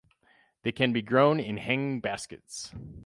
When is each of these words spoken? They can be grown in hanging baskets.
They 0.63 0.71
can 0.71 0.93
be 0.93 1.03
grown 1.03 1.39
in 1.39 1.57
hanging 1.57 1.99
baskets. 1.99 2.71